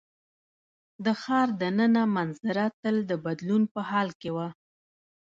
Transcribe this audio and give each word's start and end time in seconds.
د 1.05 1.07
ښار 1.21 1.47
د 1.61 1.63
ننه 1.79 2.03
منظره 2.15 2.65
تل 2.81 2.95
د 3.09 3.11
بدلون 3.25 3.63
په 3.73 3.79
حال 3.89 4.09
کې 4.19 4.29
وه. 4.35 4.47